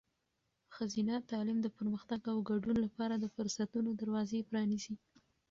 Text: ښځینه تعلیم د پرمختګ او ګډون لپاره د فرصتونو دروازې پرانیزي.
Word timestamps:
ښځینه 0.75 1.15
تعلیم 1.29 1.57
د 1.61 1.67
پرمختګ 1.77 2.21
او 2.31 2.37
ګډون 2.49 2.77
لپاره 2.85 3.15
د 3.17 3.25
فرصتونو 3.35 3.89
دروازې 4.01 4.39
پرانیزي. 4.49 4.95